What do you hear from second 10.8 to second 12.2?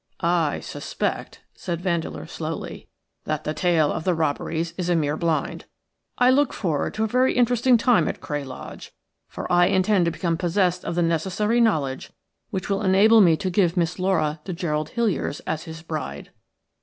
of the necessary knowledge